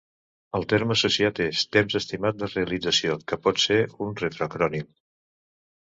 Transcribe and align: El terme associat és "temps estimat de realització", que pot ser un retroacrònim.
El 0.59 0.63
terme 0.71 0.95
associat 0.95 1.41
és 1.45 1.61
"temps 1.77 1.99
estimat 2.01 2.39
de 2.41 2.49
realització", 2.53 3.19
que 3.33 3.41
pot 3.49 3.65
ser 3.67 3.81
un 4.07 4.19
retroacrònim. 4.23 4.93